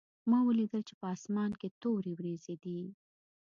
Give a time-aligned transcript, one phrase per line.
[0.29, 2.79] ما ولیدل چې په اسمان کې تورې وریځې دي